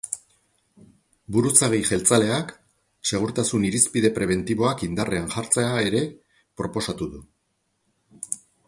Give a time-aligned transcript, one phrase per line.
[1.35, 2.55] Buruzagi jeltzaleak
[3.11, 6.05] segurtasun irizpide prebentiboak indarrean jartzea ere
[6.63, 7.25] proposatu du.